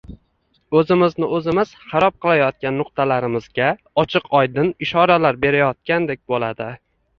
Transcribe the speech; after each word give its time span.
o‘zimizni 0.77 1.27
o‘zimiz 1.39 1.73
xarob 1.91 2.17
qilayotgan 2.25 2.77
nuqtalarimizga 2.83 3.69
ochiq-oydin 4.07 4.75
ishoralar 4.89 5.41
berayotgandek 5.47 6.27
bo‘ladi. 6.35 6.75